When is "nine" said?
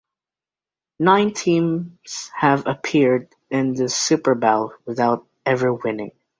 0.99-1.31